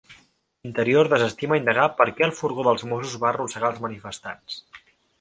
Interior 0.69 1.09
desestima 1.11 1.59
indagar 1.61 1.85
per 2.01 2.09
què 2.17 2.27
el 2.31 2.35
furgó 2.39 2.67
dels 2.71 2.89
Mossos 2.95 3.17
va 3.29 3.31
arrossegar 3.33 3.75
els 3.75 3.89
manifestants 3.89 4.61